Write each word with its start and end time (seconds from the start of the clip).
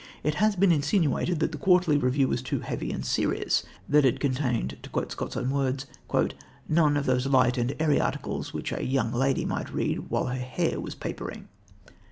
It 0.23 0.33
has 0.41 0.55
been 0.55 0.71
insinuated 0.71 1.39
that 1.41 1.51
the 1.51 1.59
Quarterly 1.59 1.95
Review 1.95 2.27
was 2.27 2.41
too 2.41 2.61
heavy 2.61 2.91
and 2.91 3.05
serious, 3.05 3.61
that 3.87 4.03
it 4.03 4.19
contained, 4.19 4.77
to 4.81 4.89
quote 4.89 5.11
Scott's 5.11 5.37
own 5.37 5.51
words, 5.51 5.85
"none 6.67 6.97
of 6.97 7.05
those 7.05 7.27
light 7.27 7.55
and 7.55 7.75
airy 7.79 8.01
articles 8.01 8.51
which 8.51 8.73
a 8.73 8.83
young 8.83 9.13
lady 9.13 9.45
might 9.45 9.71
read 9.71 10.09
while 10.09 10.25
her 10.25 10.33
hair 10.39 10.79
was 10.79 10.95
papering." 10.95 11.49